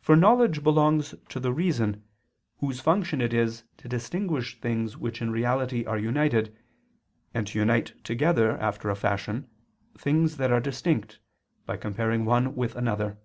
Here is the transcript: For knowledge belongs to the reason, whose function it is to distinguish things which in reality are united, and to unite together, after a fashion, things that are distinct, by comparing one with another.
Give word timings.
For 0.00 0.16
knowledge 0.16 0.64
belongs 0.64 1.14
to 1.28 1.38
the 1.38 1.52
reason, 1.52 2.02
whose 2.58 2.80
function 2.80 3.20
it 3.20 3.32
is 3.32 3.62
to 3.76 3.88
distinguish 3.88 4.58
things 4.60 4.96
which 4.96 5.22
in 5.22 5.30
reality 5.30 5.84
are 5.86 5.96
united, 5.96 6.58
and 7.32 7.46
to 7.46 7.60
unite 7.60 7.94
together, 8.02 8.58
after 8.58 8.90
a 8.90 8.96
fashion, 8.96 9.48
things 9.96 10.38
that 10.38 10.50
are 10.50 10.58
distinct, 10.60 11.20
by 11.64 11.76
comparing 11.76 12.24
one 12.24 12.56
with 12.56 12.74
another. 12.74 13.18